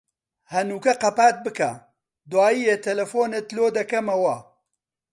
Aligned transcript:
هەنووکە 0.53 0.93
قەپات 1.03 1.35
بکە، 1.45 1.71
دوایێ 2.31 2.75
تەلەفۆنت 2.85 3.47
لۆ 3.55 3.65
دەکەمەوە. 3.77 4.35